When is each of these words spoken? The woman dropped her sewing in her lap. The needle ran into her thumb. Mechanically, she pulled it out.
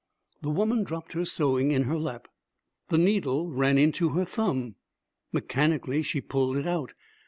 The 0.41 0.49
woman 0.49 0.83
dropped 0.83 1.13
her 1.13 1.25
sewing 1.25 1.69
in 1.71 1.83
her 1.83 1.95
lap. 1.99 2.27
The 2.89 2.97
needle 2.97 3.51
ran 3.51 3.77
into 3.77 4.09
her 4.13 4.25
thumb. 4.25 4.73
Mechanically, 5.31 6.01
she 6.01 6.21
pulled 6.21 6.57
it 6.57 6.65
out. 6.65 6.93